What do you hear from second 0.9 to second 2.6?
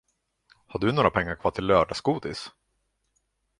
några pengar kvar till lördagsgodis?